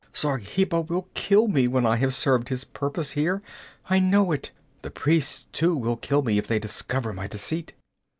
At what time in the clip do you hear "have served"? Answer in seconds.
1.97-2.49